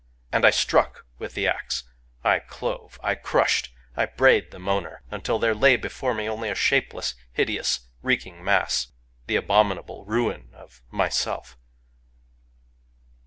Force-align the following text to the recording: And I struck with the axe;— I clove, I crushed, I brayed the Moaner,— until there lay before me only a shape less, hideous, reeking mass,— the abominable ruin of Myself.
And 0.31 0.45
I 0.47 0.49
struck 0.49 1.05
with 1.19 1.35
the 1.35 1.47
axe;— 1.47 1.83
I 2.33 2.39
clove, 2.39 2.99
I 3.03 3.13
crushed, 3.13 3.71
I 3.95 4.07
brayed 4.07 4.49
the 4.49 4.57
Moaner,— 4.57 5.01
until 5.11 5.37
there 5.37 5.53
lay 5.53 5.75
before 5.75 6.15
me 6.15 6.27
only 6.27 6.49
a 6.49 6.55
shape 6.55 6.91
less, 6.95 7.13
hideous, 7.33 7.81
reeking 8.01 8.43
mass,— 8.43 8.87
the 9.27 9.35
abominable 9.35 10.03
ruin 10.05 10.49
of 10.55 10.81
Myself. 10.89 11.55